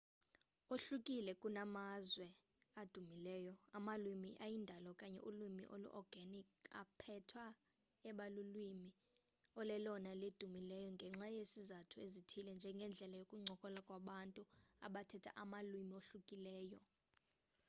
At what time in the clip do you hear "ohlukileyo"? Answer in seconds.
15.99-16.79